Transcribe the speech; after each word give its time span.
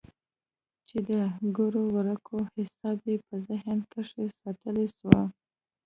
چې 0.87 0.97
د 1.07 1.11
ګردو 1.55 1.83
ورقو 1.95 2.37
حساب 2.55 2.99
يې 3.09 3.15
په 3.27 3.35
ذهن 3.47 3.77
کښې 3.91 4.25
ساتلى 4.39 4.85
سو. 4.97 5.11